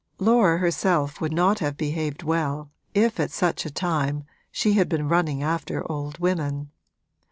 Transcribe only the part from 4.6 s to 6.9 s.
had been running after old women.